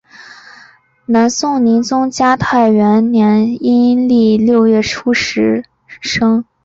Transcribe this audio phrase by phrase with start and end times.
[1.05, 5.63] 南宋宁宗嘉泰元年阴历六月初十日
[6.01, 6.43] 生。